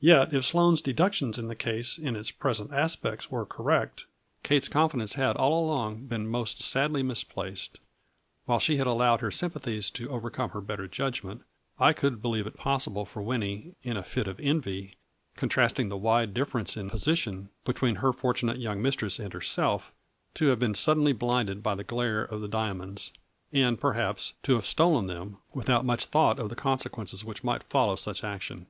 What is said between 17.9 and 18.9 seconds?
her fortunate young